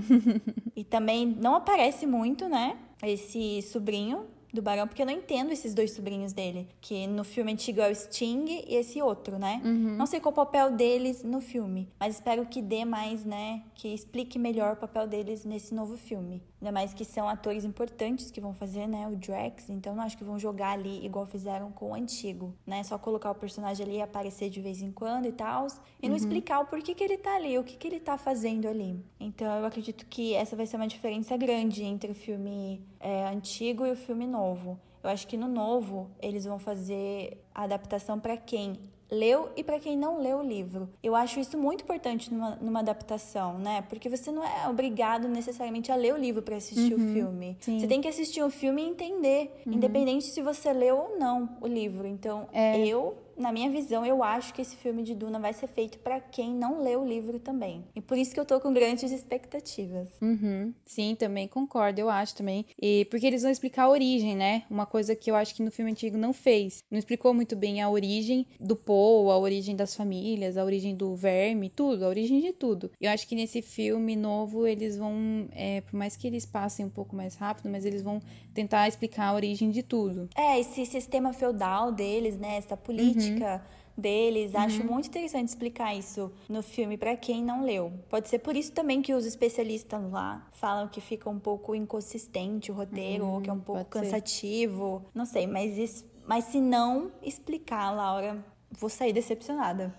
[0.77, 2.77] e também não aparece muito, né?
[3.03, 6.69] Esse sobrinho do Barão, porque eu não entendo esses dois sobrinhos dele.
[6.81, 9.61] Que no filme antigo é o Sting e esse outro, né?
[9.65, 9.97] Uhum.
[9.97, 13.63] Não sei qual o papel deles no filme, mas espero que dê mais, né?
[13.75, 16.43] Que explique melhor o papel deles nesse novo filme.
[16.61, 19.07] Ainda mais que são atores importantes que vão fazer, né?
[19.07, 22.83] O Drax, então não acho que vão jogar ali igual fizeram com o antigo, né?
[22.83, 25.69] Só colocar o personagem ali e aparecer de vez em quando e tal,
[26.03, 26.17] e não uhum.
[26.17, 28.99] explicar o porquê que ele tá ali, o que, que ele tá fazendo ali.
[29.21, 33.87] Então eu acredito que essa vai ser uma diferença grande entre o filme é, antigo
[33.87, 34.79] e o filme novo.
[35.03, 38.79] Eu acho que no novo eles vão fazer a adaptação para quem
[39.11, 40.89] leu e para quem não leu o livro.
[41.03, 43.83] Eu acho isso muito importante numa, numa, adaptação, né?
[43.89, 47.57] Porque você não é obrigado necessariamente a ler o livro para assistir uhum, o filme.
[47.61, 47.79] Sim.
[47.79, 49.75] Você tem que assistir o filme e entender, uhum.
[49.75, 52.07] independente se você leu ou não o livro.
[52.07, 52.87] Então, é.
[52.87, 56.21] eu na minha visão, eu acho que esse filme de Duna vai ser feito para
[56.21, 57.85] quem não leu o livro também.
[57.95, 60.09] E por isso que eu tô com grandes expectativas.
[60.21, 60.75] Uhum.
[60.85, 62.67] Sim, também concordo, eu acho também.
[62.81, 64.65] E porque eles vão explicar a origem, né?
[64.69, 66.83] Uma coisa que eu acho que no filme antigo não fez.
[66.91, 71.15] Não explicou muito bem a origem do Poe, a origem das famílias, a origem do
[71.15, 72.91] verme, tudo, a origem de tudo.
[73.01, 76.91] Eu acho que nesse filme novo eles vão, é, por mais que eles passem um
[76.91, 78.21] pouco mais rápido, mas eles vão
[78.53, 80.29] tentar explicar a origem de tudo.
[80.37, 82.57] É, esse sistema feudal deles, né?
[82.57, 83.27] Essa política.
[83.27, 84.03] Uhum política uhum.
[84.03, 84.55] deles.
[84.55, 84.61] Uhum.
[84.61, 87.93] Acho muito interessante explicar isso no filme para quem não leu.
[88.09, 92.71] Pode ser por isso também que os especialistas lá falam que fica um pouco inconsistente
[92.71, 95.03] o roteiro, ou que é um uhum, pouco cansativo.
[95.05, 95.11] Ser.
[95.15, 99.95] Não sei, mas isso, mas se não explicar, Laura, vou sair decepcionada.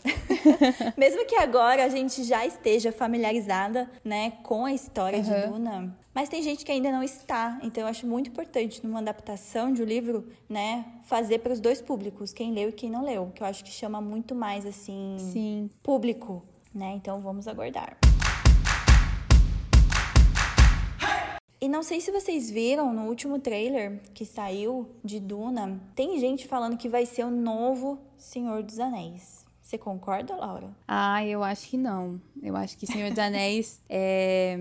[0.97, 5.23] Mesmo que agora a gente já esteja familiarizada, né, com a história uhum.
[5.23, 7.59] de Duna, mas tem gente que ainda não está.
[7.63, 11.81] Então eu acho muito importante numa adaptação de um livro, né, fazer para os dois
[11.81, 15.17] públicos, quem leu e quem não leu, que eu acho que chama muito mais assim,
[15.31, 15.69] Sim.
[15.81, 16.93] público, né?
[16.95, 18.08] Então vamos aguardar.
[21.61, 26.47] E não sei se vocês viram no último trailer que saiu de Duna, tem gente
[26.47, 29.45] falando que vai ser o novo Senhor dos Anéis.
[29.61, 30.75] Você concorda, Laura?
[30.87, 32.19] Ah, eu acho que não.
[32.41, 34.57] Eu acho que Senhor dos Anéis é,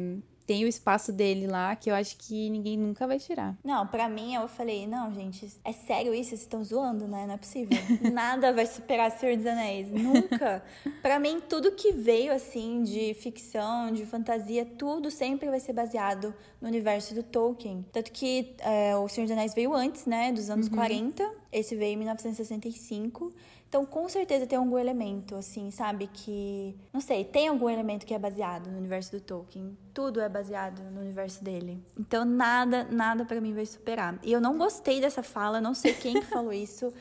[0.48, 3.54] tem o espaço dele lá que eu acho que ninguém nunca vai tirar.
[3.62, 6.30] Não, para mim eu falei, não, gente, é sério isso?
[6.30, 7.26] Vocês estão zoando, né?
[7.26, 7.76] Não é possível.
[8.11, 9.90] Nada vai superar Senhor dos Anéis.
[9.90, 10.64] Nunca.
[11.02, 16.34] para mim, tudo que veio assim de ficção, de fantasia, tudo sempre vai ser baseado
[16.62, 17.84] no universo do Tolkien.
[17.92, 20.32] Tanto que é, o Senhor dos Anéis veio antes, né?
[20.32, 20.76] Dos anos uhum.
[20.76, 21.30] 40.
[21.52, 23.34] Esse veio em 1965.
[23.68, 26.07] Então, com certeza tem algum elemento, assim, sabe?
[26.07, 26.74] Que.
[26.90, 29.76] Não sei, tem algum elemento que é baseado no universo do Tolkien.
[29.92, 31.78] Tudo é baseado no universo dele.
[31.98, 34.18] Então, nada, nada para mim vai superar.
[34.22, 36.92] E eu não gostei dessa fala, não sei quem que falou isso.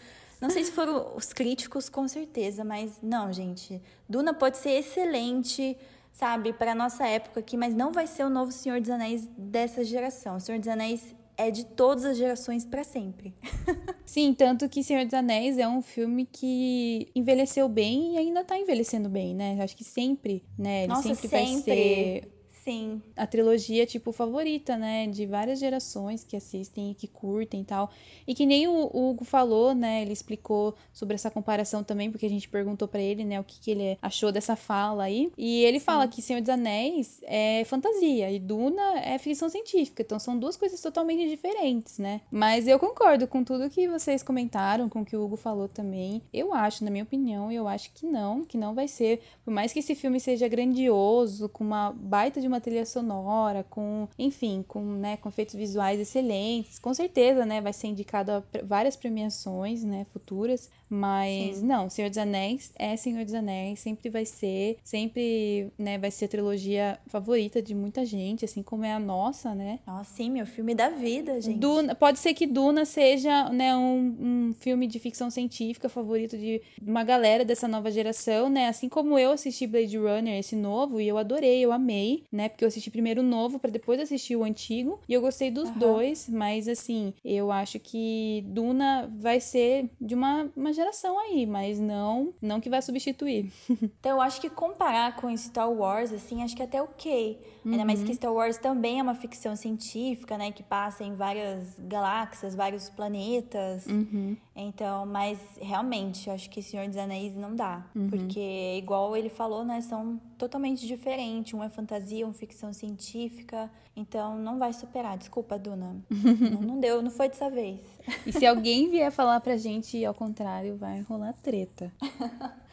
[0.42, 3.82] Não sei se foram os críticos, com certeza, mas não, gente.
[4.08, 5.76] Duna pode ser excelente,
[6.12, 9.86] sabe, para nossa época aqui, mas não vai ser o novo Senhor dos Anéis dessa
[9.86, 10.36] geração.
[10.36, 13.34] O Senhor dos Anéis é de todas as gerações para sempre.
[14.04, 18.58] Sim, tanto que Senhor dos Anéis é um filme que envelheceu bem e ainda tá
[18.58, 19.58] envelhecendo bem, né?
[19.62, 20.84] Acho que sempre, né?
[20.84, 21.54] Ele Nossa, sempre, sempre.
[21.54, 22.37] vai ser
[22.68, 23.02] Sim.
[23.16, 25.08] A trilogia, tipo, favorita, né?
[25.08, 27.90] De várias gerações que assistem e que curtem e tal.
[28.28, 30.02] E que nem o Hugo falou, né?
[30.02, 33.40] Ele explicou sobre essa comparação também, porque a gente perguntou para ele, né?
[33.40, 35.32] O que, que ele achou dessa fala aí.
[35.38, 35.86] E ele Sim.
[35.86, 40.02] fala que Senhor dos Anéis é fantasia e Duna é ficção científica.
[40.02, 42.20] Então são duas coisas totalmente diferentes, né?
[42.30, 46.22] Mas eu concordo com tudo que vocês comentaram, com o que o Hugo falou também.
[46.34, 49.22] Eu acho, na minha opinião, eu acho que não, que não vai ser.
[49.46, 53.64] Por mais que esse filme seja grandioso, com uma baita de uma uma trilha sonora,
[53.70, 56.80] com, enfim, com, né, com efeitos visuais excelentes.
[56.80, 60.70] Com certeza, né, vai ser indicado a várias premiações, né, futuras.
[60.90, 61.66] Mas Sim.
[61.66, 66.26] não, Senhor dos Anéis é Senhor dos Anéis, sempre vai ser, sempre, né, vai ser
[66.26, 69.80] a trilogia favorita de muita gente, assim como é a nossa, né?
[69.86, 71.60] Nossa, sim, meu filme da vida, gente.
[71.60, 76.62] Duna, pode ser que Duna seja, né, um, um filme de ficção científica favorito de
[76.82, 78.68] uma galera dessa nova geração, né?
[78.68, 82.47] Assim como eu assisti Blade Runner, esse novo, e eu adorei, eu amei, né?
[82.50, 85.70] Porque eu assisti primeiro o novo para depois assistir o antigo, e eu gostei dos
[85.70, 85.78] uhum.
[85.78, 91.80] dois, mas assim, eu acho que Duna vai ser de uma, uma geração aí, mas
[91.80, 93.52] não, não que vai substituir.
[94.00, 97.40] então eu acho que comparar com Star Wars, assim, acho que é até ok.
[97.64, 97.72] Uhum.
[97.74, 98.14] Ainda mais que uhum.
[98.14, 100.52] Star Wars também é uma ficção científica, né?
[100.52, 103.86] Que passa em várias galáxias, vários planetas.
[103.86, 104.38] Uhum.
[104.60, 107.86] Então, mas realmente, eu acho que Senhor dos Anéis não dá.
[107.96, 108.10] Uhum.
[108.10, 109.82] Porque, igual ele falou, né?
[109.82, 111.54] São totalmente diferentes.
[111.54, 113.70] Um é fantasia, um é ficção científica.
[113.96, 115.16] Então, não vai superar.
[115.16, 115.96] Desculpa, Duna.
[116.10, 117.80] não, não deu, não foi dessa vez.
[118.26, 121.94] E se alguém vier falar pra gente ao contrário, vai rolar treta.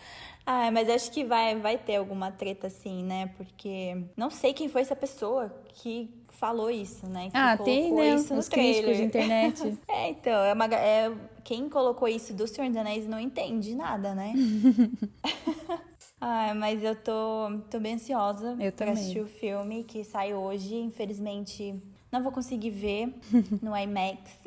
[0.46, 3.30] Ah, mas acho que vai, vai ter alguma treta assim, né?
[3.36, 7.30] Porque não sei quem foi essa pessoa que falou isso, né?
[7.30, 8.14] Que ah, tem, né?
[8.14, 9.78] Isso os críticos de internet.
[9.88, 11.10] é, então, é uma, é,
[11.42, 14.34] quem colocou isso do Senhor dos Anéis não entende nada, né?
[16.20, 18.94] ah, mas eu tô, tô bem ansiosa eu pra também.
[18.94, 20.74] assistir o filme que sai hoje.
[20.76, 21.74] Infelizmente,
[22.12, 23.14] não vou conseguir ver
[23.62, 24.38] no IMAX.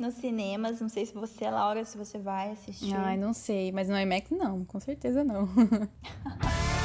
[0.00, 0.80] Nos cinemas.
[0.80, 2.94] Não sei se você, Laura, se você vai assistir.
[2.94, 5.48] Ai, não sei, mas no IMAX não, com certeza não.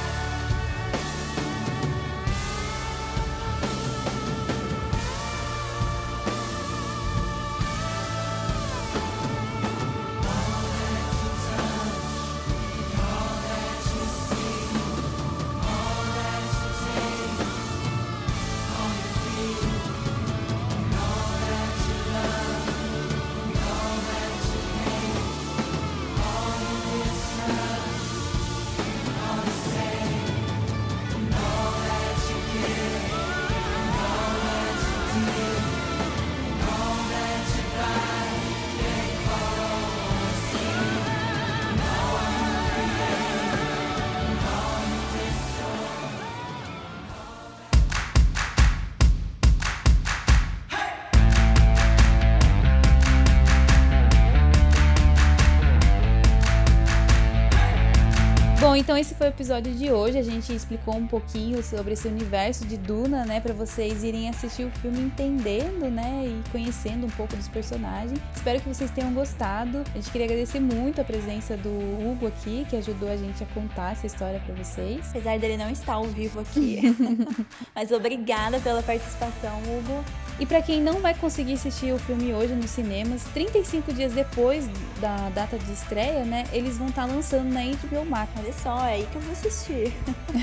[58.86, 60.20] então esse foi o episódio de hoje.
[60.20, 64.66] A gente explicou um pouquinho sobre esse universo de Duna, né, para vocês irem assistir
[64.66, 68.20] o filme entendendo, né, e conhecendo um pouco dos personagens.
[68.36, 69.84] Espero que vocês tenham gostado.
[69.94, 73.48] A gente queria agradecer muito a presença do Hugo aqui, que ajudou a gente a
[73.48, 75.08] contar essa história para vocês.
[75.10, 76.82] Apesar dele não estar ao vivo aqui.
[77.74, 80.04] Mas obrigada pela participação, Hugo.
[80.38, 84.68] E para quem não vai conseguir assistir o filme hoje nos cinemas, 35 dias depois
[85.00, 88.30] da data de estreia, né, eles vão estar tá lançando na HBO Max.
[88.38, 89.94] Olha só, é aí que eu vou assistir.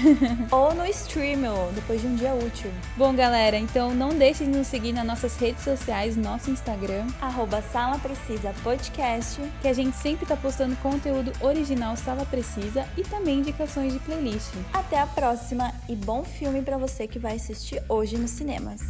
[0.50, 1.42] Ou no stream,
[1.74, 2.70] depois de um dia útil.
[2.96, 7.60] Bom, galera, então não deixem de nos seguir nas nossas redes sociais, nosso Instagram, arroba
[7.60, 13.40] Sala Precisa Podcast, que a gente sempre tá postando conteúdo original Sala Precisa e também
[13.40, 14.52] indicações de playlist.
[14.72, 18.80] Até a próxima e bom filme para você que vai assistir hoje nos cinemas.